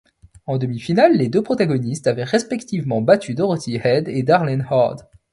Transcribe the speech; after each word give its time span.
En 0.47 0.57
demi-finale, 0.57 1.15
les 1.15 1.29
deux 1.29 1.43
protagonistes 1.43 2.07
avaient 2.07 2.23
respectivement 2.23 3.01
battu 3.03 3.35
Dorothy 3.35 3.75
Head 3.75 4.07
et 4.09 4.23
Darlene 4.23 4.65
Hard. 4.67 5.05